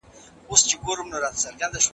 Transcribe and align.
هر 0.49 0.59
ډول 0.69 0.99
مخالفت 1.07 1.39
څرګندول 1.43 1.83